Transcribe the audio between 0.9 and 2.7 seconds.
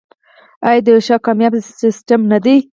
یو ښه او کامیاب سیستم نه دی؟